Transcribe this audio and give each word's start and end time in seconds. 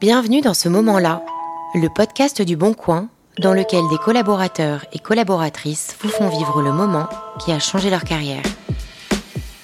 Bienvenue 0.00 0.40
dans 0.40 0.54
ce 0.54 0.68
moment-là, 0.68 1.22
le 1.74 1.88
podcast 1.88 2.40
du 2.40 2.56
Bon 2.56 2.72
Coin, 2.72 3.08
dans 3.38 3.52
lequel 3.52 3.80
des 3.90 3.98
collaborateurs 3.98 4.86
et 4.92 4.98
collaboratrices 4.98 5.96
vous 6.00 6.08
font 6.08 6.28
vivre 6.28 6.62
le 6.62 6.72
moment 6.72 7.08
qui 7.44 7.52
a 7.52 7.58
changé 7.58 7.90
leur 7.90 8.04
carrière. 8.04 8.42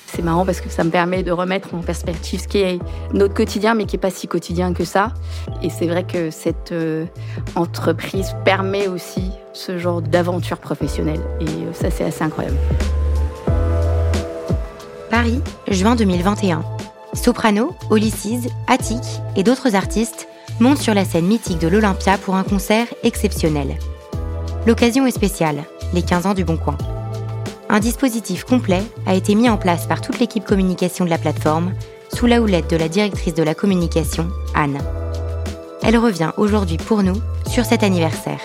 C'est 0.06 0.22
marrant 0.22 0.44
parce 0.44 0.60
que 0.60 0.68
ça 0.68 0.84
me 0.84 0.90
permet 0.90 1.22
de 1.22 1.32
remettre 1.32 1.74
en 1.74 1.80
perspective 1.80 2.40
ce 2.40 2.48
qui 2.48 2.58
est 2.58 2.78
notre 3.12 3.34
quotidien, 3.34 3.74
mais 3.74 3.86
qui 3.86 3.96
n'est 3.96 4.00
pas 4.00 4.10
si 4.10 4.28
quotidien 4.28 4.74
que 4.74 4.84
ça. 4.84 5.12
Et 5.62 5.70
c'est 5.70 5.86
vrai 5.86 6.04
que 6.04 6.30
cette 6.30 6.72
euh, 6.72 7.06
entreprise 7.56 8.34
permet 8.44 8.88
aussi 8.88 9.30
ce 9.52 9.78
genre 9.78 10.02
d'aventure 10.02 10.58
professionnelle. 10.58 11.20
Et 11.40 11.46
euh, 11.46 11.72
ça, 11.72 11.90
c'est 11.90 12.04
assez 12.04 12.22
incroyable. 12.22 12.58
Paris, 15.10 15.40
juin 15.68 15.94
2021. 15.94 16.73
Soprano, 17.14 17.74
Olysses, 17.90 18.48
Attic 18.66 19.02
et 19.36 19.42
d'autres 19.42 19.74
artistes 19.74 20.28
montent 20.60 20.78
sur 20.78 20.94
la 20.94 21.04
scène 21.04 21.26
mythique 21.26 21.58
de 21.58 21.68
l'Olympia 21.68 22.18
pour 22.18 22.36
un 22.36 22.44
concert 22.44 22.86
exceptionnel. 23.02 23.78
L'occasion 24.66 25.06
est 25.06 25.10
spéciale, 25.10 25.64
les 25.92 26.02
15 26.02 26.26
ans 26.26 26.34
du 26.34 26.44
Bon 26.44 26.56
Coin. 26.56 26.78
Un 27.68 27.80
dispositif 27.80 28.44
complet 28.44 28.82
a 29.06 29.14
été 29.14 29.34
mis 29.34 29.48
en 29.48 29.56
place 29.56 29.86
par 29.86 30.00
toute 30.00 30.18
l'équipe 30.18 30.44
communication 30.44 31.04
de 31.04 31.10
la 31.10 31.18
plateforme, 31.18 31.72
sous 32.12 32.26
la 32.26 32.40
houlette 32.40 32.70
de 32.70 32.76
la 32.76 32.88
directrice 32.88 33.34
de 33.34 33.42
la 33.42 33.54
communication, 33.54 34.28
Anne. 34.54 34.78
Elle 35.82 35.98
revient 35.98 36.30
aujourd'hui 36.36 36.76
pour 36.76 37.02
nous 37.02 37.20
sur 37.46 37.64
cet 37.64 37.82
anniversaire. 37.82 38.40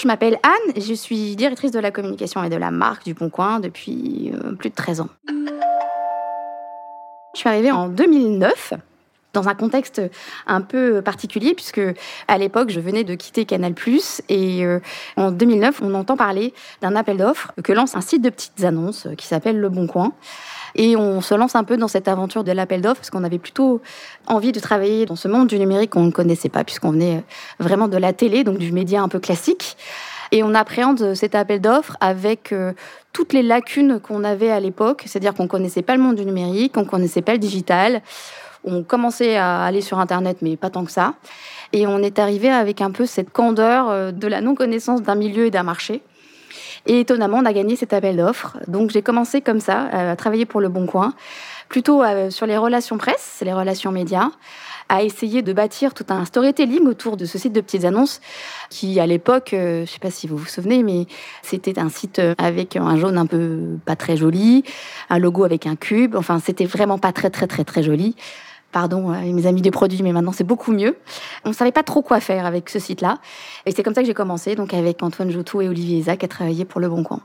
Je 0.00 0.06
m'appelle 0.06 0.38
Anne, 0.42 0.82
je 0.82 0.94
suis 0.94 1.36
directrice 1.36 1.72
de 1.72 1.78
la 1.78 1.90
communication 1.90 2.42
et 2.42 2.48
de 2.48 2.56
la 2.56 2.70
marque 2.70 3.04
du 3.04 3.12
Bon 3.12 3.28
Coin 3.28 3.60
depuis 3.60 4.32
euh, 4.32 4.52
plus 4.52 4.70
de 4.70 4.74
13 4.74 5.02
ans. 5.02 5.08
Je 7.34 7.38
suis 7.38 7.48
arrivée 7.48 7.70
en 7.70 7.88
2009 7.88 8.74
dans 9.32 9.48
un 9.48 9.54
contexte 9.54 10.02
un 10.46 10.60
peu 10.60 11.02
particulier 11.02 11.54
puisque 11.54 11.80
à 12.28 12.38
l'époque 12.38 12.70
je 12.70 12.80
venais 12.80 13.04
de 13.04 13.14
quitter 13.14 13.44
Canal+ 13.44 13.74
et 14.28 14.64
euh, 14.64 14.80
en 15.16 15.30
2009 15.30 15.80
on 15.82 15.94
entend 15.94 16.16
parler 16.16 16.52
d'un 16.80 16.96
appel 16.96 17.16
d'offres 17.16 17.52
que 17.62 17.72
lance 17.72 17.96
un 17.96 18.00
site 18.00 18.22
de 18.22 18.30
petites 18.30 18.64
annonces 18.64 19.06
qui 19.16 19.26
s'appelle 19.26 19.58
Le 19.58 19.68
Bon 19.68 19.86
Coin. 19.86 20.12
Et 20.76 20.96
on 20.96 21.20
se 21.20 21.34
lance 21.34 21.56
un 21.56 21.64
peu 21.64 21.76
dans 21.76 21.88
cette 21.88 22.06
aventure 22.06 22.44
de 22.44 22.52
l'appel 22.52 22.80
d'offres 22.80 23.00
parce 23.00 23.10
qu'on 23.10 23.24
avait 23.24 23.38
plutôt 23.38 23.80
envie 24.26 24.52
de 24.52 24.60
travailler 24.60 25.04
dans 25.04 25.16
ce 25.16 25.26
monde 25.26 25.48
du 25.48 25.58
numérique 25.58 25.90
qu'on 25.90 26.04
ne 26.04 26.12
connaissait 26.12 26.48
pas 26.48 26.62
puisqu'on 26.62 26.92
venait 26.92 27.24
vraiment 27.58 27.88
de 27.88 27.96
la 27.96 28.12
télé, 28.12 28.44
donc 28.44 28.58
du 28.58 28.70
média 28.70 29.02
un 29.02 29.08
peu 29.08 29.18
classique. 29.18 29.76
Et 30.32 30.44
on 30.44 30.54
appréhende 30.54 31.14
cet 31.14 31.34
appel 31.34 31.60
d'offres 31.60 31.96
avec 32.00 32.52
euh, 32.52 32.72
toutes 33.12 33.32
les 33.32 33.42
lacunes 33.42 33.98
qu'on 33.98 34.22
avait 34.22 34.50
à 34.50 34.60
l'époque, 34.60 35.02
c'est-à-dire 35.06 35.34
qu'on 35.34 35.48
connaissait 35.48 35.82
pas 35.82 35.96
le 35.96 36.02
monde 36.02 36.14
du 36.14 36.24
numérique, 36.24 36.76
on 36.76 36.84
connaissait 36.84 37.22
pas 37.22 37.32
le 37.32 37.38
digital, 37.38 38.00
on 38.64 38.82
commençait 38.82 39.36
à 39.36 39.64
aller 39.64 39.80
sur 39.80 39.98
Internet, 39.98 40.38
mais 40.42 40.56
pas 40.56 40.70
tant 40.70 40.84
que 40.84 40.92
ça. 40.92 41.14
Et 41.72 41.86
on 41.86 41.98
est 41.98 42.18
arrivé 42.18 42.48
avec 42.48 42.80
un 42.80 42.90
peu 42.90 43.06
cette 43.06 43.30
candeur 43.30 43.90
euh, 43.90 44.12
de 44.12 44.26
la 44.26 44.40
non-connaissance 44.40 45.02
d'un 45.02 45.14
milieu 45.14 45.46
et 45.46 45.50
d'un 45.50 45.62
marché. 45.62 46.02
Et 46.86 47.00
étonnamment, 47.00 47.38
on 47.38 47.44
a 47.44 47.52
gagné 47.52 47.76
cet 47.76 47.92
appel 47.92 48.16
d'offres. 48.16 48.56
Donc 48.66 48.90
j'ai 48.90 49.02
commencé 49.02 49.40
comme 49.40 49.60
ça, 49.60 49.82
à 49.82 50.16
travailler 50.16 50.46
pour 50.46 50.60
Le 50.60 50.68
Bon 50.68 50.86
Coin, 50.86 51.14
plutôt 51.70 52.02
euh, 52.02 52.30
sur 52.30 52.46
les 52.46 52.58
relations 52.58 52.98
presse, 52.98 53.42
les 53.42 53.52
relations 53.52 53.92
médias, 53.92 54.30
à 54.90 55.04
essayer 55.04 55.40
de 55.40 55.52
bâtir 55.52 55.94
tout 55.94 56.04
un 56.08 56.24
storytelling 56.24 56.84
autour 56.86 57.16
de 57.16 57.24
ce 57.24 57.38
site 57.38 57.52
de 57.52 57.60
petites 57.60 57.84
annonces 57.84 58.20
qui, 58.70 58.98
à 58.98 59.06
l'époque, 59.06 59.54
euh, 59.54 59.76
je 59.76 59.80
ne 59.82 59.86
sais 59.86 59.98
pas 60.00 60.10
si 60.10 60.26
vous 60.26 60.36
vous 60.36 60.46
souvenez, 60.46 60.82
mais 60.82 61.06
c'était 61.42 61.78
un 61.78 61.88
site 61.88 62.18
euh, 62.18 62.34
avec 62.38 62.76
un 62.76 62.96
jaune 62.96 63.16
un 63.16 63.26
peu 63.26 63.78
pas 63.86 63.94
très 63.94 64.16
joli, 64.16 64.64
un 65.08 65.18
logo 65.18 65.44
avec 65.44 65.66
un 65.66 65.76
cube. 65.76 66.16
Enfin, 66.16 66.40
c'était 66.44 66.64
vraiment 66.64 66.98
pas 66.98 67.12
très, 67.12 67.30
très, 67.30 67.46
très, 67.46 67.64
très 67.64 67.84
joli. 67.84 68.16
Pardon, 68.72 69.08
mes 69.08 69.46
amis 69.46 69.62
des 69.62 69.70
produits, 69.70 70.02
mais 70.02 70.12
maintenant 70.12 70.32
c'est 70.32 70.44
beaucoup 70.44 70.72
mieux. 70.72 70.96
On 71.44 71.48
ne 71.48 71.54
savait 71.54 71.72
pas 71.72 71.82
trop 71.82 72.02
quoi 72.02 72.20
faire 72.20 72.46
avec 72.46 72.68
ce 72.68 72.78
site-là. 72.78 73.18
Et 73.66 73.72
c'est 73.72 73.82
comme 73.82 73.94
ça 73.94 74.02
que 74.02 74.06
j'ai 74.06 74.14
commencé, 74.14 74.54
donc 74.54 74.74
avec 74.74 75.02
Antoine 75.02 75.30
Joutou 75.30 75.60
et 75.60 75.68
Olivier 75.68 75.98
Isaac, 75.98 76.22
à 76.22 76.28
travailler 76.28 76.64
pour 76.64 76.80
Le 76.80 76.88
Bon 76.88 77.02
Coin. 77.02 77.20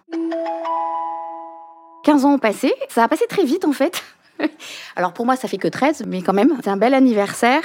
15 2.03 2.25
ans 2.25 2.33
ont 2.33 2.39
passé. 2.39 2.73
Ça 2.89 3.03
a 3.03 3.07
passé 3.07 3.25
très 3.27 3.43
vite, 3.43 3.65
en 3.65 3.73
fait. 3.73 4.03
Alors 4.95 5.13
pour 5.13 5.25
moi, 5.25 5.35
ça 5.35 5.47
fait 5.47 5.57
que 5.57 5.67
13, 5.67 6.03
mais 6.07 6.21
quand 6.21 6.33
même, 6.33 6.53
c'est 6.63 6.69
un 6.69 6.77
bel 6.77 6.93
anniversaire. 6.93 7.61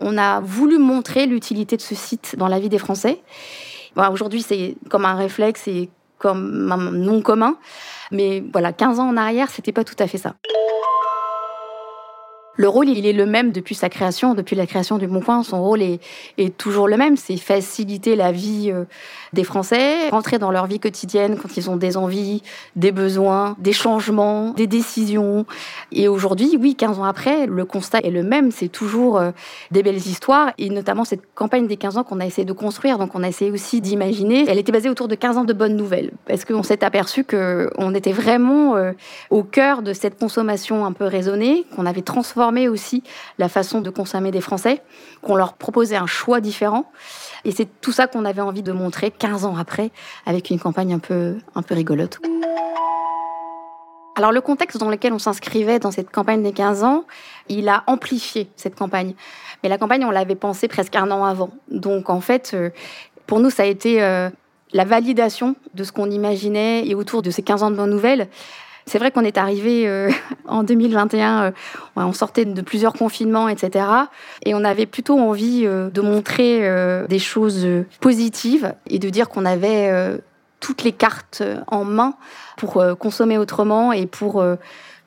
On 0.00 0.18
a 0.18 0.40
voulu 0.40 0.78
montrer 0.78 1.26
l'utilité 1.26 1.76
de 1.76 1.82
ce 1.82 1.94
site 1.94 2.36
dans 2.36 2.48
la 2.48 2.58
vie 2.58 2.68
des 2.68 2.78
Français. 2.78 3.20
Aujourd'hui, 3.96 4.42
c'est 4.42 4.76
comme 4.90 5.04
un 5.04 5.14
réflexe 5.14 5.66
et 5.66 5.90
comme 6.18 6.70
un 6.70 6.90
nom 6.92 7.22
commun. 7.22 7.56
Mais 8.10 8.44
voilà, 8.52 8.72
15 8.72 9.00
ans 9.00 9.08
en 9.08 9.16
arrière, 9.16 9.50
c'était 9.50 9.72
pas 9.72 9.84
tout 9.84 9.96
à 9.98 10.06
fait 10.06 10.18
ça. 10.18 10.34
Le 12.58 12.68
rôle, 12.68 12.88
il 12.88 13.06
est 13.06 13.12
le 13.12 13.24
même 13.24 13.52
depuis 13.52 13.76
sa 13.76 13.88
création, 13.88 14.34
depuis 14.34 14.56
la 14.56 14.66
création 14.66 14.98
du 14.98 15.06
Bon 15.06 15.20
Coin. 15.20 15.44
Son 15.44 15.62
rôle 15.62 15.80
est, 15.80 16.00
est 16.38 16.58
toujours 16.58 16.88
le 16.88 16.96
même, 16.96 17.16
c'est 17.16 17.36
faciliter 17.36 18.16
la 18.16 18.32
vie 18.32 18.72
euh, 18.72 18.82
des 19.32 19.44
Français, 19.44 20.08
rentrer 20.10 20.40
dans 20.40 20.50
leur 20.50 20.66
vie 20.66 20.80
quotidienne 20.80 21.38
quand 21.40 21.56
ils 21.56 21.70
ont 21.70 21.76
des 21.76 21.96
envies, 21.96 22.42
des 22.74 22.90
besoins, 22.90 23.54
des 23.60 23.72
changements, 23.72 24.54
des 24.54 24.66
décisions. 24.66 25.46
Et 25.92 26.08
aujourd'hui, 26.08 26.58
oui, 26.60 26.74
15 26.74 26.98
ans 26.98 27.04
après, 27.04 27.46
le 27.46 27.64
constat 27.64 28.00
est 28.00 28.10
le 28.10 28.24
même, 28.24 28.50
c'est 28.50 28.66
toujours 28.66 29.18
euh, 29.18 29.30
des 29.70 29.84
belles 29.84 29.96
histoires, 29.96 30.50
et 30.58 30.68
notamment 30.68 31.04
cette 31.04 31.22
campagne 31.36 31.68
des 31.68 31.76
15 31.76 31.98
ans 31.98 32.02
qu'on 32.02 32.18
a 32.18 32.26
essayé 32.26 32.44
de 32.44 32.52
construire, 32.52 32.98
donc 32.98 33.14
on 33.14 33.22
a 33.22 33.28
essayé 33.28 33.52
aussi 33.52 33.80
d'imaginer. 33.80 34.46
Elle 34.48 34.58
était 34.58 34.72
basée 34.72 34.90
autour 34.90 35.06
de 35.06 35.14
15 35.14 35.38
ans 35.38 35.44
de 35.44 35.52
bonnes 35.52 35.76
nouvelles, 35.76 36.10
parce 36.26 36.44
qu'on 36.44 36.64
s'est 36.64 36.82
aperçu 36.82 37.22
qu'on 37.22 37.94
était 37.94 38.10
vraiment 38.10 38.74
euh, 38.74 38.90
au 39.30 39.44
cœur 39.44 39.82
de 39.82 39.92
cette 39.92 40.18
consommation 40.18 40.84
un 40.84 40.92
peu 40.92 41.04
raisonnée, 41.04 41.64
qu'on 41.76 41.86
avait 41.86 42.02
transformé 42.48 42.68
aussi 42.68 43.02
la 43.38 43.48
façon 43.48 43.80
de 43.82 43.90
consommer 43.90 44.30
des 44.30 44.40
Français, 44.40 44.80
qu'on 45.20 45.36
leur 45.36 45.52
proposait 45.52 45.96
un 45.96 46.06
choix 46.06 46.40
différent. 46.40 46.90
Et 47.44 47.52
c'est 47.52 47.68
tout 47.80 47.92
ça 47.92 48.06
qu'on 48.06 48.24
avait 48.24 48.40
envie 48.40 48.62
de 48.62 48.72
montrer 48.72 49.10
15 49.10 49.44
ans 49.44 49.56
après, 49.56 49.90
avec 50.24 50.48
une 50.48 50.58
campagne 50.58 50.94
un 50.94 50.98
peu, 50.98 51.36
un 51.54 51.62
peu 51.62 51.74
rigolote. 51.74 52.18
Alors 54.16 54.32
le 54.32 54.40
contexte 54.40 54.78
dans 54.78 54.88
lequel 54.88 55.12
on 55.12 55.18
s'inscrivait 55.18 55.78
dans 55.78 55.90
cette 55.90 56.10
campagne 56.10 56.42
des 56.42 56.52
15 56.52 56.84
ans, 56.84 57.04
il 57.48 57.68
a 57.68 57.84
amplifié 57.86 58.48
cette 58.56 58.74
campagne. 58.74 59.14
Mais 59.62 59.68
la 59.68 59.76
campagne, 59.76 60.04
on 60.04 60.10
l'avait 60.10 60.34
pensée 60.34 60.68
presque 60.68 60.96
un 60.96 61.10
an 61.10 61.24
avant. 61.24 61.50
Donc 61.70 62.08
en 62.08 62.20
fait, 62.20 62.52
euh, 62.54 62.70
pour 63.26 63.40
nous, 63.40 63.50
ça 63.50 63.64
a 63.64 63.66
été 63.66 64.02
euh, 64.02 64.30
la 64.72 64.84
validation 64.84 65.54
de 65.74 65.84
ce 65.84 65.92
qu'on 65.92 66.10
imaginait 66.10 66.86
et 66.88 66.94
autour 66.94 67.20
de 67.20 67.30
ces 67.30 67.42
15 67.42 67.62
ans 67.62 67.70
de 67.70 67.76
bonnes 67.76 67.90
nouvelles. 67.90 68.28
C'est 68.88 68.98
vrai 68.98 69.10
qu'on 69.10 69.24
est 69.24 69.38
arrivé 69.38 69.86
euh, 69.86 70.10
en 70.48 70.62
2021, 70.62 71.42
euh, 71.42 71.50
on 71.96 72.12
sortait 72.12 72.44
de 72.44 72.62
plusieurs 72.62 72.94
confinements, 72.94 73.48
etc. 73.48 73.84
Et 74.44 74.54
on 74.54 74.64
avait 74.64 74.86
plutôt 74.86 75.18
envie 75.18 75.64
euh, 75.66 75.90
de 75.90 76.00
montrer 76.00 76.38
des 77.08 77.18
choses 77.18 77.66
positives 78.00 78.74
et 78.88 78.98
de 78.98 79.08
dire 79.10 79.28
qu'on 79.28 79.44
avait 79.44 80.20
toutes 80.60 80.82
les 80.82 80.92
cartes 80.92 81.42
en 81.66 81.84
main 81.84 82.14
pour 82.56 82.82
consommer 82.98 83.38
autrement 83.38 83.92
et 83.92 84.06
pour 84.06 84.42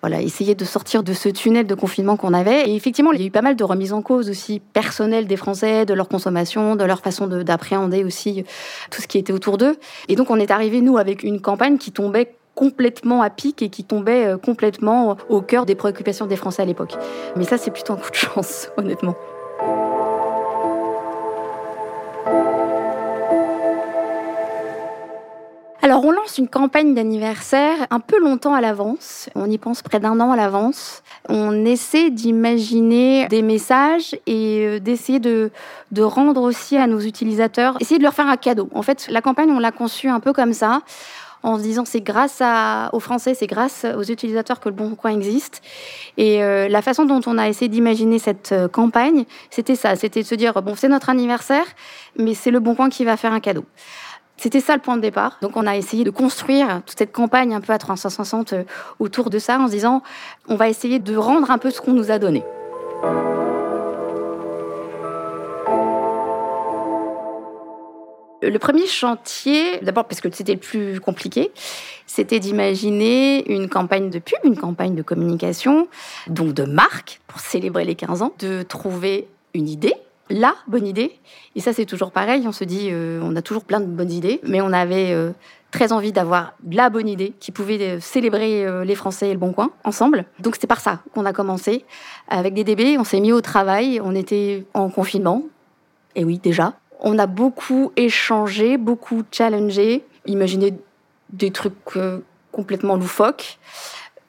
voilà, 0.01 0.21
essayer 0.21 0.55
de 0.55 0.65
sortir 0.65 1.03
de 1.03 1.13
ce 1.13 1.29
tunnel 1.29 1.67
de 1.67 1.75
confinement 1.75 2.17
qu'on 2.17 2.33
avait. 2.33 2.69
Et 2.69 2.75
effectivement, 2.75 3.11
il 3.11 3.21
y 3.21 3.23
a 3.23 3.27
eu 3.27 3.31
pas 3.31 3.41
mal 3.41 3.55
de 3.55 3.63
remises 3.63 3.93
en 3.93 4.01
cause 4.01 4.29
aussi 4.29 4.59
personnelles 4.59 5.27
des 5.27 5.37
Français, 5.37 5.85
de 5.85 5.93
leur 5.93 6.07
consommation, 6.07 6.75
de 6.75 6.83
leur 6.83 7.01
façon 7.01 7.27
d'appréhender 7.27 8.03
aussi 8.03 8.43
tout 8.89 9.01
ce 9.01 9.07
qui 9.07 9.17
était 9.17 9.33
autour 9.33 9.57
d'eux. 9.57 9.77
Et 10.07 10.15
donc, 10.15 10.29
on 10.29 10.39
est 10.39 10.51
arrivé, 10.51 10.81
nous, 10.81 10.97
avec 10.97 11.23
une 11.23 11.41
campagne 11.41 11.77
qui 11.77 11.91
tombait 11.91 12.35
complètement 12.61 13.23
à 13.23 13.31
pic 13.31 13.63
et 13.63 13.69
qui 13.69 13.83
tombait 13.83 14.23
euh, 14.23 14.37
complètement 14.37 15.17
au 15.29 15.41
cœur 15.41 15.65
des 15.65 15.73
préoccupations 15.73 16.27
des 16.27 16.35
Français 16.35 16.61
à 16.61 16.65
l'époque. 16.65 16.93
Mais 17.35 17.43
ça, 17.43 17.57
c'est 17.57 17.71
plutôt 17.71 17.93
un 17.93 17.95
coup 17.95 18.11
de 18.11 18.15
chance, 18.15 18.69
honnêtement. 18.77 19.15
Alors, 25.81 26.05
on 26.05 26.11
lance 26.11 26.37
une 26.37 26.47
campagne 26.47 26.93
d'anniversaire 26.93 27.87
un 27.89 27.99
peu 27.99 28.19
longtemps 28.19 28.53
à 28.53 28.61
l'avance. 28.61 29.27
On 29.33 29.49
y 29.49 29.57
pense 29.57 29.81
près 29.81 29.99
d'un 29.99 30.19
an 30.19 30.29
à 30.29 30.35
l'avance. 30.35 31.01
On 31.29 31.65
essaie 31.65 32.11
d'imaginer 32.11 33.27
des 33.27 33.41
messages 33.41 34.15
et 34.27 34.67
euh, 34.67 34.79
d'essayer 34.79 35.19
de, 35.19 35.49
de 35.91 36.03
rendre 36.03 36.43
aussi 36.43 36.77
à 36.77 36.85
nos 36.85 36.99
utilisateurs, 36.99 37.75
essayer 37.79 37.97
de 37.97 38.03
leur 38.03 38.13
faire 38.13 38.27
un 38.27 38.37
cadeau. 38.37 38.69
En 38.75 38.83
fait, 38.83 39.07
la 39.09 39.21
campagne, 39.21 39.49
on 39.49 39.57
l'a 39.57 39.71
conçue 39.71 40.09
un 40.09 40.19
peu 40.19 40.31
comme 40.31 40.53
ça 40.53 40.83
en 41.43 41.57
se 41.57 41.63
disant 41.63 41.85
c'est 41.85 42.01
grâce 42.01 42.41
aux 42.93 42.99
Français, 42.99 43.33
c'est 43.33 43.47
grâce 43.47 43.85
aux 43.97 44.03
utilisateurs 44.03 44.59
que 44.59 44.69
le 44.69 44.75
Bon 44.75 44.95
Coin 44.95 45.11
existe. 45.11 45.61
Et 46.17 46.43
euh, 46.43 46.67
la 46.67 46.81
façon 46.81 47.05
dont 47.05 47.21
on 47.25 47.37
a 47.37 47.47
essayé 47.47 47.69
d'imaginer 47.69 48.19
cette 48.19 48.51
euh, 48.51 48.67
campagne, 48.67 49.25
c'était 49.49 49.75
ça, 49.75 49.95
c'était 49.95 50.21
de 50.21 50.27
se 50.27 50.35
dire 50.35 50.61
bon 50.61 50.75
c'est 50.75 50.89
notre 50.89 51.09
anniversaire, 51.09 51.65
mais 52.17 52.33
c'est 52.33 52.51
le 52.51 52.59
Bon 52.59 52.75
Coin 52.75 52.89
qui 52.89 53.05
va 53.05 53.17
faire 53.17 53.33
un 53.33 53.39
cadeau. 53.39 53.65
C'était 54.37 54.59
ça 54.59 54.75
le 54.75 54.81
point 54.81 54.95
de 54.95 55.01
départ. 55.01 55.37
Donc 55.41 55.55
on 55.55 55.67
a 55.67 55.77
essayé 55.77 56.03
de 56.03 56.09
construire 56.09 56.81
toute 56.85 56.97
cette 56.97 57.11
campagne 57.11 57.53
un 57.53 57.61
peu 57.61 57.73
à 57.73 57.77
360 57.77 58.53
euh, 58.53 58.63
autour 58.99 59.29
de 59.29 59.39
ça 59.39 59.59
en 59.59 59.67
se 59.67 59.71
disant 59.71 60.01
on 60.47 60.55
va 60.55 60.69
essayer 60.69 60.99
de 60.99 61.15
rendre 61.15 61.51
un 61.51 61.57
peu 61.57 61.69
ce 61.69 61.81
qu'on 61.81 61.93
nous 61.93 62.11
a 62.11 62.19
donné. 62.19 62.43
Le 68.43 68.57
premier 68.57 68.87
chantier, 68.87 69.79
d'abord 69.83 70.05
parce 70.05 70.19
que 70.19 70.27
c'était 70.31 70.53
le 70.53 70.59
plus 70.59 70.99
compliqué, 70.99 71.51
c'était 72.07 72.39
d'imaginer 72.39 73.49
une 73.53 73.69
campagne 73.69 74.09
de 74.09 74.17
pub, 74.17 74.39
une 74.43 74.57
campagne 74.57 74.95
de 74.95 75.03
communication, 75.03 75.87
donc 76.27 76.53
de 76.53 76.63
marque, 76.63 77.21
pour 77.27 77.39
célébrer 77.39 77.85
les 77.85 77.93
15 77.93 78.23
ans, 78.23 78.33
de 78.39 78.63
trouver 78.63 79.27
une 79.53 79.69
idée, 79.69 79.93
la 80.31 80.55
bonne 80.67 80.87
idée. 80.87 81.19
Et 81.55 81.59
ça, 81.59 81.71
c'est 81.71 81.85
toujours 81.85 82.11
pareil, 82.11 82.43
on 82.47 82.51
se 82.51 82.63
dit, 82.63 82.89
euh, 82.91 83.21
on 83.21 83.35
a 83.35 83.43
toujours 83.43 83.63
plein 83.63 83.79
de 83.79 83.85
bonnes 83.85 84.11
idées, 84.11 84.39
mais 84.43 84.59
on 84.59 84.73
avait 84.73 85.11
euh, 85.11 85.33
très 85.69 85.91
envie 85.91 86.11
d'avoir 86.11 86.53
la 86.67 86.89
bonne 86.89 87.07
idée 87.07 87.33
qui 87.39 87.51
pouvait 87.51 87.79
euh, 87.81 87.99
célébrer 87.99 88.83
les 88.83 88.95
Français 88.95 89.29
et 89.29 89.33
le 89.33 89.39
Bon 89.39 89.53
Coin 89.53 89.69
ensemble. 89.83 90.25
Donc 90.39 90.57
c'est 90.59 90.65
par 90.65 90.79
ça 90.79 91.01
qu'on 91.13 91.25
a 91.25 91.33
commencé. 91.33 91.85
Avec 92.27 92.55
des 92.55 92.63
DB, 92.63 92.97
on 92.97 93.03
s'est 93.03 93.19
mis 93.19 93.33
au 93.33 93.41
travail, 93.41 94.01
on 94.03 94.15
était 94.15 94.65
en 94.73 94.89
confinement, 94.89 95.43
et 96.15 96.23
oui, 96.23 96.39
déjà. 96.39 96.73
On 97.01 97.17
a 97.17 97.25
beaucoup 97.25 97.91
échangé, 97.95 98.77
beaucoup 98.77 99.23
challengé, 99.31 100.05
imaginé 100.27 100.75
des 101.33 101.49
trucs 101.49 101.73
euh, 101.97 102.19
complètement 102.51 102.95
loufoques, 102.95 103.57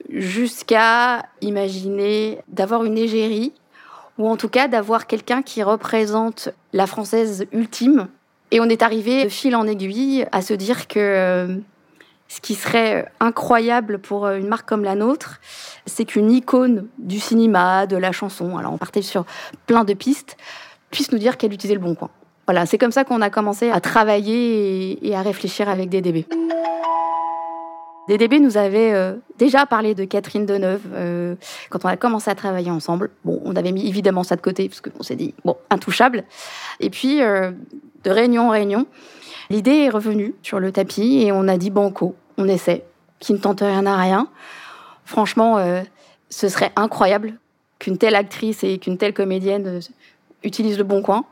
jusqu'à 0.09 1.27
imaginer 1.43 2.39
d'avoir 2.49 2.85
une 2.85 2.97
égérie, 2.97 3.53
ou 4.19 4.27
en 4.29 4.37
tout 4.37 4.49
cas 4.49 4.69
d'avoir 4.69 5.07
quelqu'un 5.07 5.43
qui 5.43 5.63
représente 5.63 6.49
la 6.73 6.87
française 6.87 7.47
ultime. 7.53 8.09
Et 8.51 8.61
on 8.61 8.65
est 8.65 8.83
arrivé 8.83 9.25
de 9.25 9.29
fil 9.29 9.55
en 9.55 9.67
aiguille 9.67 10.27
à 10.33 10.41
se 10.41 10.55
dire 10.55 10.89
que 10.89 10.99
euh, 10.99 11.57
ce 12.29 12.41
qui 12.41 12.55
serait 12.55 13.07
incroyable 13.21 13.99
pour 13.99 14.25
euh, 14.25 14.39
une 14.39 14.49
marque 14.49 14.67
comme 14.67 14.85
la 14.85 14.95
nôtre, 14.95 15.41
c'est 15.85 16.07
qu'une 16.07 16.31
icône 16.31 16.89
du 16.99 17.21
cinéma, 17.21 17.87
de 17.87 17.97
la 17.97 18.13
chanson, 18.13 18.57
alors 18.57 18.73
on 18.73 18.79
partait 18.79 19.03
sur 19.03 19.27
plein 19.67 19.85
de 19.85 19.93
pistes, 19.93 20.39
puisse 20.91 21.13
nous 21.13 21.19
dire 21.19 21.37
qu'elle 21.37 21.53
utilisait 21.53 21.75
le 21.75 21.81
bon 21.81 21.95
coin. 21.95 22.11
Voilà, 22.47 22.67
c'est 22.67 22.79
comme 22.79 22.93
ça 22.93 23.05
qu'on 23.05 23.21
a 23.21 23.31
commencé 23.31 23.71
à 23.71 23.81
travailler 23.81 25.07
et, 25.07 25.15
à 25.15 25.23
réfléchir 25.23 25.69
avec 25.69 25.89
DDB. 25.89 26.27
DDB 28.09 28.41
nous 28.41 28.57
avait 28.57 28.93
euh, 28.93 29.15
déjà 29.39 29.65
parlé 29.65 29.95
de 29.95 30.05
Catherine 30.05 30.45
Deneuve 30.45 30.83
euh, 30.93 31.37
quand 31.71 31.85
on 31.85 31.89
a 31.89 31.97
commencé 31.97 32.31
à 32.31 32.35
travailler 32.35 32.71
ensemble. 32.71 33.11
Bon, 33.25 33.41
on 33.45 33.55
avait 33.55 33.71
mis 33.71 33.87
évidemment 33.89 34.25
ça 34.25 34.35
de 34.35 34.41
côté 34.41 34.69
parce 34.69 34.81
qu'on 34.81 35.05
s'est 35.05 35.15
dit, 35.15 35.35
bon, 35.45 35.57
intouchable. 35.71 36.25
Et 36.81 36.91
puis, 36.91 37.23
euh, 37.23 37.53
de 38.03 38.11
réunion 38.11 38.49
en 38.49 38.51
réunion, 38.51 38.87
l'idée 39.49 39.77
est 39.77 39.89
revenue 39.89 40.35
sur 40.43 40.59
le 40.59 40.73
tapis 40.73 41.23
et 41.23 41.31
on 41.31 41.47
a 41.47 41.57
dit 41.57 41.71
banco, 41.71 42.17
on 42.39 42.49
essaie, 42.49 42.85
qui 43.21 43.35
ne 43.35 43.39
tente 43.39 43.61
rien 43.61 43.87
à 43.87 43.97
rien. 43.97 44.27
Franchement, 45.05 45.59
ce 46.31 46.49
serait 46.49 46.73
incroyable 46.75 47.35
qu'une 47.79 47.99
telle 47.99 48.15
actrice 48.15 48.65
et 48.65 48.79
qu'une 48.79 48.99
telle 48.99 49.13
comédienne 49.13 49.81
utilisent 50.43 50.79
le 50.79 50.85
bon 50.85 51.03
coin. 51.03 51.25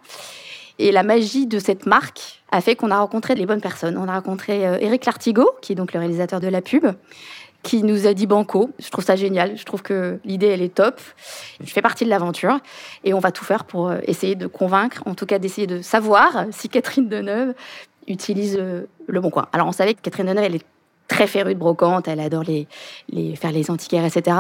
Et 0.80 0.92
la 0.92 1.02
magie 1.02 1.46
de 1.46 1.58
cette 1.58 1.84
marque 1.84 2.42
a 2.50 2.62
fait 2.62 2.74
qu'on 2.74 2.90
a 2.90 2.98
rencontré 2.98 3.34
les 3.34 3.44
bonnes 3.44 3.60
personnes. 3.60 3.98
On 3.98 4.08
a 4.08 4.14
rencontré 4.14 4.62
Eric 4.62 5.02
euh, 5.02 5.10
Lartigot, 5.10 5.50
qui 5.60 5.72
est 5.72 5.74
donc 5.74 5.92
le 5.92 6.00
réalisateur 6.00 6.40
de 6.40 6.48
la 6.48 6.62
pub, 6.62 6.86
qui 7.62 7.82
nous 7.82 8.06
a 8.06 8.14
dit 8.14 8.26
banco. 8.26 8.70
Je 8.78 8.88
trouve 8.88 9.04
ça 9.04 9.14
génial. 9.14 9.58
Je 9.58 9.64
trouve 9.64 9.82
que 9.82 10.18
l'idée, 10.24 10.46
elle 10.46 10.62
est 10.62 10.74
top. 10.74 10.98
Je 11.62 11.70
fais 11.70 11.82
partie 11.82 12.06
de 12.06 12.08
l'aventure 12.08 12.60
et 13.04 13.12
on 13.12 13.18
va 13.18 13.30
tout 13.30 13.44
faire 13.44 13.64
pour 13.64 13.88
euh, 13.88 13.98
essayer 14.04 14.36
de 14.36 14.46
convaincre, 14.46 15.02
en 15.04 15.14
tout 15.14 15.26
cas 15.26 15.38
d'essayer 15.38 15.66
de 15.66 15.82
savoir 15.82 16.46
si 16.50 16.70
Catherine 16.70 17.10
Deneuve 17.10 17.52
utilise 18.08 18.56
euh, 18.58 18.86
le 19.06 19.20
bon 19.20 19.28
coin. 19.28 19.48
Alors, 19.52 19.66
on 19.66 19.72
savait 19.72 19.92
que 19.92 20.00
Catherine 20.00 20.28
Deneuve, 20.28 20.44
elle 20.44 20.54
est 20.54 20.66
très 21.08 21.26
férue 21.26 21.52
de 21.52 21.58
brocante, 21.58 22.08
elle 22.08 22.20
adore 22.20 22.44
les 22.44 22.66
faire 23.36 23.52
les 23.52 23.70
antiquaires, 23.70 24.06
etc. 24.06 24.34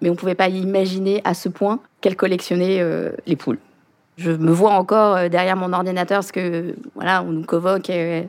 Mais 0.00 0.08
on 0.08 0.12
ne 0.12 0.18
pouvait 0.18 0.34
pas 0.34 0.48
imaginer 0.48 1.20
à 1.24 1.34
ce 1.34 1.50
point 1.50 1.80
qu'elle 2.00 2.16
collectionnait 2.16 2.82
les 3.26 3.36
poules. 3.36 3.58
Je 4.18 4.30
me 4.30 4.52
vois 4.52 4.72
encore 4.72 5.16
euh, 5.16 5.28
derrière 5.28 5.56
mon 5.56 5.72
ordinateur 5.72 6.18
parce 6.18 6.32
que 6.32 6.74
voilà, 6.94 7.22
on 7.22 7.32
nous 7.32 7.44
convoque. 7.44 7.90
Euh, 7.90 8.22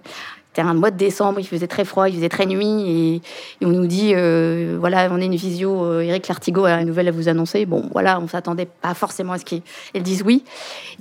c'était 0.50 0.68
un 0.68 0.76
mois 0.76 0.92
de 0.92 0.98
décembre, 0.98 1.40
il 1.40 1.48
faisait 1.48 1.66
très 1.66 1.84
froid, 1.84 2.08
il 2.08 2.14
faisait 2.14 2.30
très 2.30 2.46
nuit, 2.46 3.22
et, 3.60 3.66
on 3.66 3.70
nous 3.70 3.88
dit 3.88 4.12
euh, 4.14 4.78
voilà, 4.80 5.10
on 5.10 5.20
est 5.20 5.26
une 5.26 5.36
visio, 5.36 6.00
Eric 6.00 6.28
Lartigot 6.28 6.66
a 6.66 6.80
une 6.82 6.88
nouvelle 6.88 7.08
à 7.08 7.12
vous 7.12 7.28
annoncer. 7.28 7.66
Bon, 7.66 7.90
voilà, 7.92 8.20
on 8.20 8.28
s'attendait 8.28 8.68
pas 8.68 8.94
forcément 8.94 9.34
à 9.34 9.40
ce 9.40 9.46
qu'elle 9.46 10.04
dise 10.04 10.22
oui, 10.24 10.44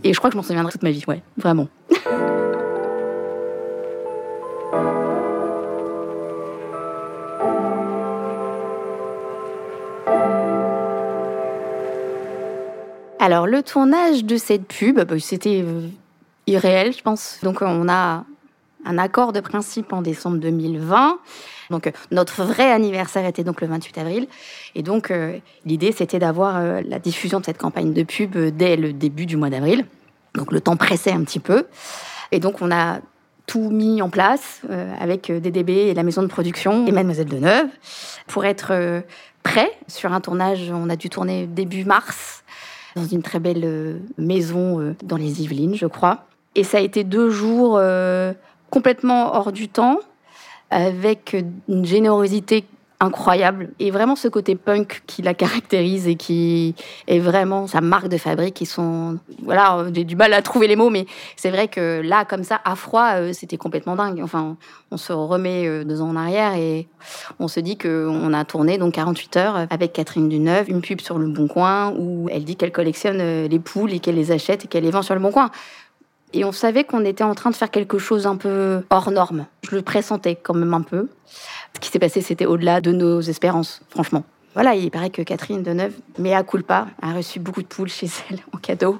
et 0.05 0.15
je 0.15 0.19
crois 0.19 0.31
que 0.31 0.33
je 0.33 0.39
m'en 0.39 0.43
souviendrai 0.43 0.73
toute 0.73 0.83
ma 0.83 0.91
vie, 0.91 1.05
ouais, 1.07 1.21
vraiment. 1.37 1.69
Alors, 13.25 13.47
le 13.47 13.63
tournage 13.63 14.25
de 14.25 14.37
cette 14.37 14.67
pub, 14.67 15.01
bah, 15.01 15.15
c'était 15.21 15.63
euh, 15.63 15.87
irréel, 16.49 16.93
je 16.93 17.03
pense. 17.03 17.39
Donc, 17.45 17.63
on 17.63 17.89
a 17.89 18.25
un 18.85 18.99
accord 18.99 19.33
de 19.33 19.39
principe 19.39 19.93
en 19.93 20.03
décembre 20.03 20.39
2020. 20.39 21.21
Donc, 21.71 21.87
euh, 21.87 21.93
notre 22.11 22.43
vrai 22.43 22.73
anniversaire 22.73 23.25
était 23.25 23.45
donc 23.45 23.61
le 23.61 23.69
28 23.69 23.99
avril. 23.99 24.27
Et 24.75 24.83
donc, 24.83 25.13
euh, 25.13 25.39
l'idée, 25.65 25.93
c'était 25.93 26.19
d'avoir 26.19 26.83
la 26.83 26.99
diffusion 26.99 27.39
de 27.39 27.45
cette 27.45 27.59
campagne 27.59 27.93
de 27.93 28.03
pub 28.03 28.37
dès 28.37 28.75
le 28.75 28.93
début 28.93 29.27
du 29.27 29.37
mois 29.37 29.51
d'avril. 29.51 29.87
Donc, 30.35 30.51
le 30.51 30.61
temps 30.61 30.77
pressait 30.77 31.13
un 31.13 31.23
petit 31.23 31.39
peu. 31.39 31.69
Et 32.33 32.41
donc, 32.41 32.61
on 32.61 32.73
a 32.73 32.99
tout 33.47 33.71
mis 33.71 34.03
en 34.03 34.11
place 34.11 34.63
avec 34.99 35.31
DDB 35.31 35.71
et 35.71 35.95
la 35.95 36.03
maison 36.03 36.23
de 36.23 36.27
production 36.27 36.87
et 36.89 36.91
Mademoiselle 36.91 37.29
Deneuve 37.29 37.69
pour 38.27 38.45
être 38.45 39.03
prêt 39.45 39.71
sur 39.87 40.13
un 40.13 40.21
tournage. 40.21 40.73
On 40.73 40.89
a 40.89 40.97
dû 40.97 41.09
tourner 41.09 41.47
début 41.47 41.85
mars 41.85 42.43
dans 42.97 43.07
une 43.07 43.23
très 43.23 43.41
belle 43.41 43.65
euh, 43.65 43.99
maison 44.19 44.81
euh, 44.81 44.95
dans 45.03 45.17
les 45.17 45.43
Yvelines, 45.43 45.75
je 45.75 45.87
crois. 45.87 46.27
Et 46.55 46.65
ça 46.65 46.79
a 46.79 46.81
été 46.81 47.05
deux 47.05 47.31
jours 47.31 47.77
euh, 47.79 48.33
complètement 48.71 49.35
hors 49.35 49.53
du 49.53 49.69
temps, 49.69 49.99
avec 50.71 51.37
une 51.69 51.85
générosité 51.85 52.65
incroyable. 53.03 53.71
Et 53.81 53.91
vraiment 53.91 54.15
ce 54.15 54.29
côté 54.29 54.55
punk 54.55 55.03
qui 55.07 55.23
la 55.23 55.35
caractérise 55.35 56.07
et 56.07 56.15
qui 56.15 56.77
est 57.09 57.19
vraiment 57.19 57.67
sa 57.67 57.81
marque 57.81 58.09
de 58.09 58.17
fabrique 58.17 58.55
qui 58.55 58.65
sont 58.67 59.19
voilà 59.43 59.85
j'ai 59.93 60.05
du 60.05 60.15
mal 60.15 60.33
à 60.33 60.41
trouver 60.41 60.69
les 60.69 60.77
mots 60.77 60.89
mais 60.89 61.07
c'est 61.37 61.51
vrai 61.51 61.67
que 61.67 62.01
là 62.01 62.25
comme 62.25 62.45
ça 62.45 62.61
à 62.65 62.77
froid 62.77 63.15
euh, 63.15 63.33
c'était 63.33 63.57
complètement 63.57 63.97
dingue. 63.97 64.21
Enfin 64.23 64.57
on 64.93 64.97
se 64.97 65.13
remet 65.13 65.67
euh, 65.67 65.85
deux 65.85 66.01
ans 66.01 66.11
en 66.11 66.17
arrière 66.17 66.55
et 66.55 66.87
on 67.41 67.49
se 67.49 67.59
dit 67.59 67.77
que 67.77 68.07
on 68.09 68.33
a 68.33 68.45
tourné 68.45 68.79
donc 68.79 68.95
48 68.95 69.37
heures 69.37 69.67
avec 69.71 69.93
Catherine 69.93 70.29
Duneuve 70.29 70.71
une 70.71 70.81
pub 70.81 71.01
sur 71.01 71.19
le 71.19 71.27
Bon 71.27 71.49
Coin 71.49 71.93
où 71.99 72.29
elle 72.31 72.45
dit 72.45 72.55
qu'elle 72.55 72.73
collectionne 72.73 73.19
euh, 73.21 73.49
les 73.49 73.59
poules 73.59 73.93
et 73.93 73.99
qu'elle 73.99 74.15
les 74.15 74.31
achète 74.31 74.65
et 74.65 74.69
qu'elle 74.69 74.85
les 74.85 74.93
vend 74.93 75.03
sur 75.03 75.15
le 75.15 75.21
Bon 75.21 75.33
Coin 75.33 75.51
et 76.33 76.45
on 76.45 76.53
savait 76.53 76.85
qu'on 76.85 77.05
était 77.05 77.25
en 77.25 77.35
train 77.35 77.51
de 77.51 77.57
faire 77.57 77.71
quelque 77.71 77.99
chose 77.99 78.27
un 78.27 78.37
peu 78.37 78.83
hors 78.91 79.11
norme. 79.11 79.47
Je 79.63 79.77
le 79.77 79.83
pressentais 79.83 80.37
quand 80.37 80.55
même 80.55 80.75
un 80.75 80.83
peu. 80.83 81.09
Ce 81.75 81.81
qui 81.81 81.91
s'est 81.91 81.99
passé, 81.99 82.21
c'était 82.21 82.47
au-delà 82.47 82.81
de 82.81 82.93
nos 82.93 83.21
espérances, 83.21 83.83
franchement. 83.89 84.25
Voilà, 84.55 84.75
il 84.75 84.91
paraît 84.91 85.11
que 85.11 85.23
Catherine 85.23 85.63
Deneuve, 85.63 85.95
mais 86.19 86.35
à 86.35 86.43
culpa, 86.43 86.89
a 87.01 87.13
reçu 87.15 87.41
beaucoup 87.41 87.63
de 87.63 87.67
poules 87.67 87.89
chez 87.89 88.09
elle 88.31 88.41
en 88.53 88.59
cadeau. 88.59 88.99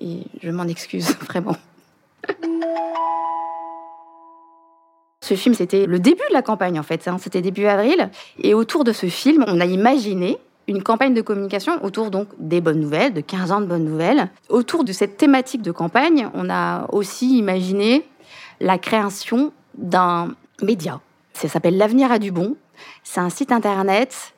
Et 0.00 0.24
je 0.42 0.50
m'en 0.50 0.64
excuse 0.64 1.16
vraiment. 1.20 1.56
Ce 5.22 5.34
film, 5.34 5.54
c'était 5.54 5.86
le 5.86 5.98
début 5.98 6.22
de 6.28 6.34
la 6.34 6.42
campagne, 6.42 6.78
en 6.78 6.82
fait. 6.82 7.06
Hein. 7.08 7.18
C'était 7.18 7.40
début 7.40 7.66
avril. 7.66 8.10
Et 8.42 8.52
autour 8.52 8.84
de 8.84 8.92
ce 8.92 9.06
film, 9.06 9.44
on 9.46 9.60
a 9.60 9.64
imaginé 9.64 10.38
une 10.68 10.82
campagne 10.82 11.14
de 11.14 11.22
communication 11.22 11.84
autour 11.84 12.10
donc 12.10 12.28
des 12.38 12.60
bonnes 12.60 12.80
nouvelles, 12.80 13.12
de 13.12 13.20
15 13.20 13.52
ans 13.52 13.60
de 13.60 13.66
bonnes 13.66 13.84
nouvelles. 13.84 14.30
Autour 14.48 14.84
de 14.84 14.92
cette 14.92 15.16
thématique 15.16 15.62
de 15.62 15.72
campagne, 15.72 16.28
on 16.34 16.48
a 16.48 16.86
aussi 16.92 17.38
imaginé 17.38 18.06
la 18.60 18.78
création 18.78 19.52
d'un 19.76 20.34
média 20.62 21.00
ça 21.40 21.48
s'appelle 21.48 21.76
L'avenir 21.76 22.12
a 22.12 22.18
du 22.18 22.32
bon. 22.32 22.56
C'est 23.02 23.20
un 23.20 23.30
site 23.30 23.52
internet 23.52 24.34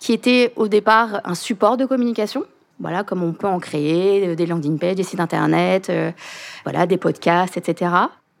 qui 0.00 0.12
était 0.12 0.52
au 0.56 0.66
départ 0.66 1.20
un 1.24 1.34
support 1.34 1.76
de 1.76 1.86
communication. 1.86 2.44
Voilà, 2.80 3.04
comme 3.04 3.22
on 3.22 3.32
peut 3.32 3.46
en 3.46 3.60
créer, 3.60 4.26
euh, 4.26 4.34
des 4.34 4.46
landing 4.46 4.78
pages, 4.78 4.96
des 4.96 5.04
sites 5.04 5.20
internet, 5.20 5.88
euh, 5.88 6.10
voilà, 6.64 6.86
des 6.86 6.96
podcasts, 6.96 7.56
etc. 7.56 7.92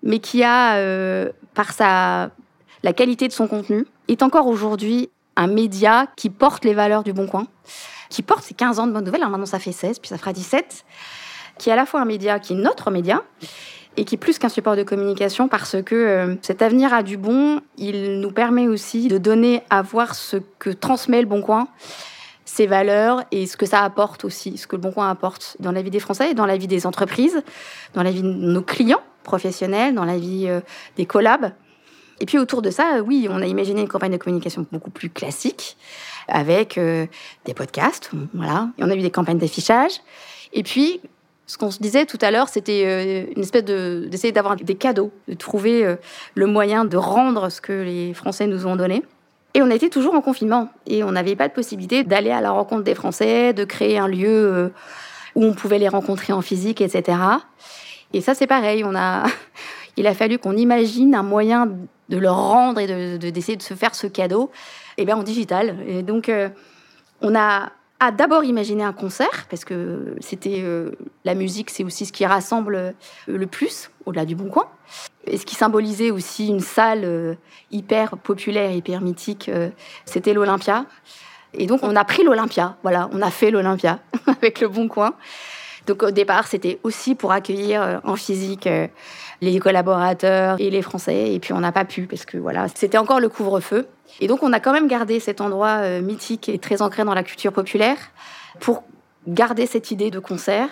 Mais 0.02 0.18
qui 0.18 0.42
a, 0.42 0.76
euh, 0.76 1.30
par 1.54 1.72
sa, 1.72 2.30
la 2.82 2.92
qualité 2.92 3.28
de 3.28 3.32
son 3.32 3.46
contenu, 3.46 3.86
est 4.08 4.22
encore 4.24 4.48
aujourd'hui 4.48 5.10
un 5.36 5.46
média 5.46 6.06
qui 6.16 6.30
porte 6.30 6.64
les 6.64 6.74
valeurs 6.74 7.02
du 7.02 7.12
Bon 7.12 7.26
Coin, 7.26 7.46
qui 8.08 8.22
porte 8.22 8.44
ses 8.44 8.54
15 8.54 8.78
ans 8.78 8.86
de 8.86 8.92
bonnes 8.92 9.04
nouvelles. 9.04 9.22
Alors 9.22 9.30
maintenant, 9.30 9.46
ça 9.46 9.58
fait 9.58 9.72
16, 9.72 9.98
puis 9.98 10.08
ça 10.08 10.18
fera 10.18 10.32
17, 10.32 10.84
qui 11.58 11.70
est 11.70 11.72
à 11.72 11.76
la 11.76 11.86
fois 11.86 12.00
un 12.00 12.04
média 12.04 12.38
qui 12.38 12.52
est 12.52 12.56
notre 12.56 12.90
média, 12.90 13.22
et 13.96 14.04
qui 14.04 14.14
est 14.14 14.18
plus 14.18 14.38
qu'un 14.38 14.48
support 14.48 14.76
de 14.76 14.82
communication 14.82 15.48
parce 15.48 15.76
que 15.82 15.94
euh, 15.94 16.34
cet 16.42 16.62
avenir 16.62 16.94
a 16.94 17.02
du 17.02 17.16
bon, 17.16 17.60
il 17.76 18.20
nous 18.20 18.30
permet 18.30 18.66
aussi 18.66 19.08
de 19.08 19.18
donner 19.18 19.62
à 19.70 19.82
voir 19.82 20.14
ce 20.14 20.38
que 20.58 20.70
transmet 20.70 21.20
le 21.20 21.26
Bon 21.26 21.42
Coin, 21.42 21.68
ses 22.44 22.66
valeurs 22.66 23.22
et 23.30 23.46
ce 23.46 23.56
que 23.56 23.66
ça 23.66 23.82
apporte 23.82 24.24
aussi, 24.24 24.56
ce 24.56 24.66
que 24.66 24.76
le 24.76 24.82
Bon 24.82 24.92
Coin 24.92 25.10
apporte 25.10 25.56
dans 25.60 25.72
la 25.72 25.82
vie 25.82 25.90
des 25.90 26.00
Français 26.00 26.30
et 26.30 26.34
dans 26.34 26.46
la 26.46 26.56
vie 26.56 26.66
des 26.66 26.86
entreprises, 26.86 27.42
dans 27.94 28.02
la 28.02 28.10
vie 28.10 28.22
de 28.22 28.28
nos 28.28 28.62
clients 28.62 29.02
professionnels, 29.24 29.94
dans 29.94 30.04
la 30.04 30.16
vie 30.16 30.46
euh, 30.48 30.60
des 30.96 31.06
collabs. 31.06 31.52
Et 32.22 32.24
puis 32.24 32.38
autour 32.38 32.62
de 32.62 32.70
ça, 32.70 33.02
oui, 33.04 33.26
on 33.28 33.42
a 33.42 33.46
imaginé 33.46 33.80
une 33.80 33.88
campagne 33.88 34.12
de 34.12 34.16
communication 34.16 34.64
beaucoup 34.70 34.90
plus 34.90 35.10
classique, 35.10 35.76
avec 36.28 36.78
euh, 36.78 37.06
des 37.46 37.52
podcasts, 37.52 38.12
voilà. 38.32 38.68
Et 38.78 38.84
on 38.84 38.90
a 38.90 38.94
eu 38.94 39.02
des 39.02 39.10
campagnes 39.10 39.38
d'affichage. 39.38 40.00
Et 40.52 40.62
puis, 40.62 41.00
Ce 41.46 41.58
qu'on 41.58 41.72
se 41.72 41.80
disait 41.80 42.06
tout 42.06 42.20
à 42.22 42.30
l'heure, 42.30 42.48
c'était 42.48 42.84
euh, 42.86 43.34
une 43.36 43.42
espèce 43.42 43.64
de 43.64 44.06
d'essayer 44.08 44.32
d'avoir 44.32 44.54
des 44.54 44.76
cadeaux, 44.76 45.10
de 45.26 45.34
trouver 45.34 45.84
euh, 45.84 45.96
le 46.36 46.46
moyen 46.46 46.84
de 46.84 46.96
rendre 46.96 47.50
ce 47.50 47.60
que 47.60 47.72
les 47.72 48.14
Français 48.14 48.46
nous 48.46 48.66
ont 48.66 48.76
donné. 48.76 49.02
Et 49.54 49.60
on 49.60 49.68
était 49.68 49.90
toujours 49.90 50.14
en 50.14 50.22
confinement 50.22 50.68
et 50.86 51.02
on 51.02 51.10
n'avait 51.10 51.34
pas 51.34 51.48
de 51.48 51.52
possibilité 51.52 52.04
d'aller 52.04 52.30
à 52.30 52.40
la 52.40 52.52
rencontre 52.52 52.84
des 52.84 52.94
Français, 52.94 53.52
de 53.52 53.64
créer 53.64 53.98
un 53.98 54.06
lieu 54.06 54.72
où 55.34 55.44
on 55.44 55.52
pouvait 55.54 55.80
les 55.80 55.88
rencontrer 55.88 56.32
en 56.32 56.40
physique, 56.40 56.80
etc. 56.80 57.18
Et 58.12 58.20
ça, 58.20 58.34
c'est 58.34 58.46
pareil. 58.46 58.84
On 58.84 58.94
a, 58.94 59.24
il 59.96 60.06
a 60.06 60.14
fallu 60.14 60.38
qu'on 60.38 60.56
imagine 60.56 61.14
un 61.14 61.22
moyen 61.22 61.68
de 62.08 62.18
leur 62.18 62.36
rendre 62.36 62.80
et 62.80 62.86
d'essayer 63.18 63.56
de, 63.56 63.62
de, 63.62 63.66
se 63.66 63.74
faire 63.74 63.94
ce 63.94 64.06
cadeau, 64.06 64.50
et 64.96 65.02
eh 65.02 65.04
bien 65.04 65.16
en 65.16 65.22
digital. 65.22 65.76
Et 65.86 66.02
donc, 66.02 66.30
on 67.20 67.34
a 67.34 67.72
d'abord 68.10 68.42
imaginé 68.42 68.82
un 68.82 68.92
concert, 68.92 69.46
parce 69.48 69.64
que 69.64 70.16
c'était 70.20 70.60
euh, 70.62 70.92
la 71.24 71.34
musique, 71.34 71.70
c'est 71.70 71.84
aussi 71.84 72.06
ce 72.06 72.12
qui 72.12 72.26
rassemble 72.26 72.74
euh, 72.74 72.92
le 73.28 73.46
plus, 73.46 73.90
au-delà 74.06 74.24
du 74.24 74.34
Bon 74.34 74.48
Coin, 74.48 74.66
et 75.26 75.38
ce 75.38 75.46
qui 75.46 75.54
symbolisait 75.54 76.10
aussi 76.10 76.48
une 76.48 76.60
salle 76.60 77.04
euh, 77.04 77.34
hyper 77.70 78.16
populaire, 78.18 78.72
hyper 78.72 79.00
mythique, 79.00 79.50
c'était 80.04 80.32
l'Olympia. 80.32 80.86
Et 81.54 81.66
donc 81.66 81.80
on 81.82 81.94
a 81.94 82.04
pris 82.04 82.24
l'Olympia, 82.24 82.76
voilà, 82.82 83.08
on 83.12 83.22
a 83.22 83.30
fait 83.30 83.50
l'Olympia 83.50 84.00
avec 84.26 84.60
le 84.60 84.68
Bon 84.68 84.88
Coin. 84.88 85.14
Donc 85.86 86.02
au 86.02 86.10
départ, 86.10 86.46
c'était 86.46 86.78
aussi 86.82 87.14
pour 87.14 87.32
accueillir 87.32 88.00
en 88.04 88.16
physique 88.16 88.68
les 89.42 89.58
collaborateurs 89.58 90.56
et 90.60 90.70
les 90.70 90.82
Français, 90.82 91.34
et 91.34 91.40
puis 91.40 91.52
on 91.52 91.58
n'a 91.58 91.72
pas 91.72 91.84
pu 91.84 92.06
parce 92.06 92.24
que 92.24 92.38
voilà, 92.38 92.68
c'était 92.74 92.96
encore 92.96 93.18
le 93.18 93.28
couvre-feu. 93.28 93.88
Et 94.20 94.28
donc 94.28 94.42
on 94.44 94.52
a 94.52 94.60
quand 94.60 94.72
même 94.72 94.86
gardé 94.86 95.18
cet 95.18 95.40
endroit 95.40 95.80
euh, 95.80 96.00
mythique 96.00 96.48
et 96.48 96.58
très 96.58 96.80
ancré 96.80 97.04
dans 97.04 97.12
la 97.12 97.24
culture 97.24 97.52
populaire 97.52 97.96
pour 98.60 98.84
garder 99.26 99.66
cette 99.66 99.90
idée 99.90 100.10
de 100.10 100.20
concert. 100.20 100.68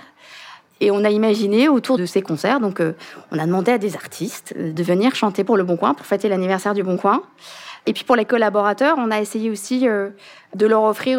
Et 0.81 0.93
on 0.93 1.05
a 1.05 1.11
imaginé 1.11 1.69
autour 1.69 1.99
de 1.99 2.07
ces 2.07 2.23
concerts, 2.23 2.61
donc 2.61 2.81
euh, 2.81 2.95
on 3.33 3.39
a 3.39 3.45
demandé 3.45 3.73
à 3.73 3.79
des 3.79 3.97
artistes 3.97 4.55
euh, 4.57 4.73
de 4.73 4.83
venir 4.85 5.17
chanter 5.17 5.43
pour 5.43 5.57
le 5.57 5.65
Bon 5.65 5.77
Coin, 5.77 5.93
pour 5.93 6.07
fêter 6.07 6.29
l'anniversaire 6.29 6.73
du 6.73 6.85
Bon 6.85 6.97
Coin. 6.97 7.23
Et 7.87 7.93
puis 7.93 8.05
pour 8.05 8.15
les 8.15 8.25
collaborateurs, 8.25 8.97
on 8.99 9.11
a 9.11 9.21
essayé 9.21 9.51
aussi 9.51 9.81
de 9.81 10.67
leur 10.67 10.83
offrir. 10.83 11.19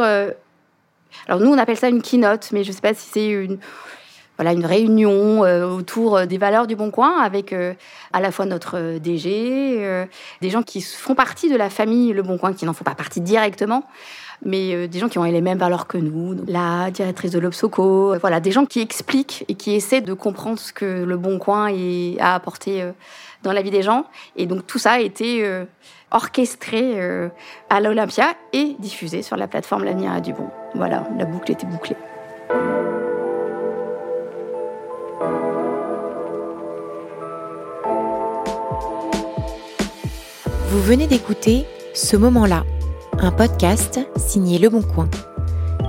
Alors 1.28 1.40
nous, 1.40 1.52
on 1.52 1.58
appelle 1.58 1.78
ça 1.78 1.90
une 1.90 2.02
keynote, 2.02 2.50
mais 2.52 2.64
je 2.64 2.70
ne 2.70 2.76
sais 2.76 2.82
pas 2.82 2.94
si 2.94 3.08
c'est 3.12 3.30
une, 3.30 3.60
voilà, 4.38 4.54
une 4.54 4.66
réunion 4.66 5.46
euh, 5.46 5.68
autour 5.68 6.18
euh, 6.18 6.26
des 6.26 6.40
valeurs 6.40 6.66
du 6.66 6.76
Bon 6.76 6.90
Coin 6.90 7.22
avec 7.22 7.54
euh, 7.54 7.74
à 8.12 8.20
la 8.20 8.32
fois 8.32 8.46
notre 8.46 8.98
DG, 8.98 10.08
des 10.42 10.50
gens 10.50 10.64
qui 10.64 10.82
font 10.82 11.14
partie 11.16 11.50
de 11.50 11.56
la 11.56 11.70
famille 11.70 12.12
Le 12.12 12.24
Bon 12.24 12.38
Coin, 12.38 12.54
qui 12.54 12.66
n'en 12.66 12.74
font 12.74 12.84
pas 12.84 12.96
partie 12.96 13.22
directement, 13.22 13.84
mais 14.44 14.88
des 14.88 15.00
gens 15.00 15.10
qui 15.10 15.18
ont 15.20 15.24
les 15.24 15.42
mêmes 15.42 15.58
valeurs 15.58 15.88
que 15.88 15.98
nous, 15.98 16.36
la 16.48 16.92
directrice 16.92 17.32
de 17.32 17.40
l'Obsoco, 17.40 18.16
voilà, 18.20 18.40
des 18.40 18.52
gens 18.52 18.66
qui 18.66 18.80
expliquent 18.80 19.46
et 19.48 19.56
qui 19.56 19.76
essaient 19.76 20.02
de 20.02 20.14
comprendre 20.14 20.60
ce 20.60 20.74
que 20.74 21.04
Le 21.04 21.18
Bon 21.18 21.38
Coin 21.40 21.72
a 22.20 22.36
apporté 22.36 22.84
dans 23.44 23.54
la 23.54 23.62
vie 23.62 23.72
des 23.72 23.84
gens. 23.84 24.06
Et 24.36 24.46
donc 24.46 24.66
tout 24.66 24.80
ça 24.80 24.94
a 24.94 25.00
été 25.00 25.46
orchestré 26.12 27.30
à 27.70 27.80
l'Olympia 27.82 28.34
et 28.54 28.76
diffusé 28.80 29.22
sur 29.22 29.38
la 29.38 29.48
plateforme 29.48 29.84
L'avenir 29.84 30.20
du 30.22 30.34
Bon. 30.34 30.50
Voilà, 30.76 31.08
la 31.18 31.26
boucle 31.26 31.52
était 31.52 31.68
bouclée. 31.68 31.96
Vous 40.72 40.82
venez 40.82 41.06
d'écouter 41.06 41.66
Ce 41.94 42.16
moment-là, 42.16 42.64
un 43.22 43.32
podcast 43.32 44.00
signé 44.18 44.58
Le 44.58 44.70
Bon 44.70 44.82
Coin. 44.82 45.08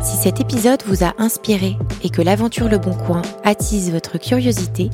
Si 0.02 0.16
cet 0.16 0.40
épisode 0.40 0.82
vous 0.86 1.02
a 1.02 1.14
inspiré 1.18 1.76
et 2.02 2.10
que 2.10 2.20
l'aventure 2.20 2.68
Le 2.68 2.78
Bon 2.78 2.92
Coin 2.92 3.22
attise 3.42 3.90
votre 3.90 4.18
curiosité, 4.18 4.90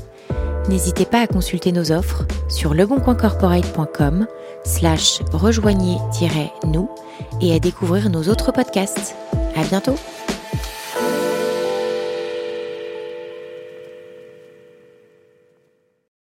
n'hésitez 0.69 1.05
pas 1.05 1.21
à 1.21 1.27
consulter 1.27 1.73
nos 1.73 1.91
offres 1.91 2.25
sur 2.49 2.75
leboncoincorporate.com 2.75 4.27
slash 4.65 5.21
rejoignez-nous 5.33 6.89
et 7.41 7.55
à 7.55 7.59
découvrir 7.59 8.09
nos 8.09 8.25
autres 8.25 8.53
podcasts. 8.53 9.17
À 9.57 9.65
bientôt! 9.65 9.97